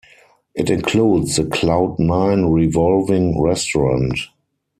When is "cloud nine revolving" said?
1.45-3.39